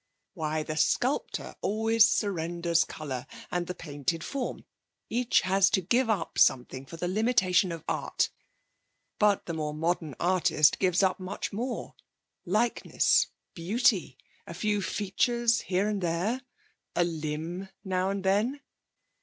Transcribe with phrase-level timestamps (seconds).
[0.33, 4.65] 'Why, the sculptor always surrenders colour, and the painted form.
[5.11, 8.31] Each has to give up something for the limitation of art.
[9.19, 11.93] But the more modern artist gives up much more
[12.45, 14.17] likeness, beauty,
[14.47, 16.41] a few features here and there
[16.95, 18.59] a limb now and then.'